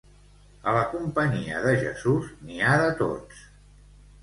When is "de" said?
1.67-1.75, 2.87-2.91